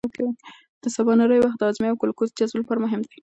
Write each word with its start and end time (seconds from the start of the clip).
د 0.81 0.83
سباناري 0.95 1.37
وخت 1.41 1.57
د 1.59 1.61
هاضمې 1.67 1.87
او 1.91 1.99
ګلوکوز 2.01 2.29
جذب 2.37 2.57
لپاره 2.61 2.83
مهم 2.85 3.01
دی. 3.09 3.17